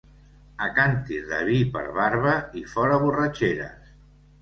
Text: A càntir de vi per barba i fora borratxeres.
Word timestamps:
A 0.67 0.69
càntir 0.77 1.19
de 1.33 1.43
vi 1.51 1.59
per 1.77 1.85
barba 2.01 2.35
i 2.63 2.67
fora 2.75 3.01
borratxeres. 3.07 3.97